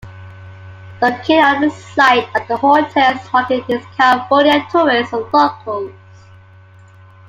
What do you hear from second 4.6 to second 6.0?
tourists and locals.